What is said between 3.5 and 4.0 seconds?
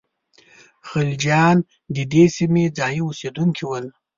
ول.